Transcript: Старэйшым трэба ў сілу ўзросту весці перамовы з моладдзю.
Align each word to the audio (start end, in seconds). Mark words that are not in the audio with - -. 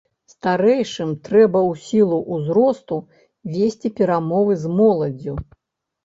Старэйшым 0.31 1.09
трэба 1.25 1.59
ў 1.71 1.73
сілу 1.87 2.17
ўзросту 2.37 2.97
весці 3.57 3.91
перамовы 4.01 4.57
з 4.63 4.71
моладдзю. 4.79 5.35